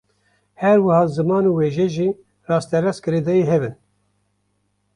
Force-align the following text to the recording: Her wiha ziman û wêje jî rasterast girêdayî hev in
Her 0.61 0.77
wiha 0.85 1.03
ziman 1.15 1.43
û 1.49 1.51
wêje 1.59 1.87
jî 1.95 2.09
rasterast 2.49 3.01
girêdayî 3.05 3.45
hev 3.51 3.63
in 3.69 3.75